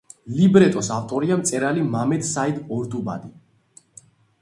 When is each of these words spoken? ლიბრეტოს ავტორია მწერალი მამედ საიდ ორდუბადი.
ლიბრეტოს 0.37 0.89
ავტორია 0.95 1.37
მწერალი 1.43 1.85
მამედ 1.99 2.27
საიდ 2.33 2.59
ორდუბადი. 2.79 3.35